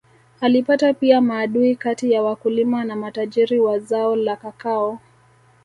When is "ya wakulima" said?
2.11-2.83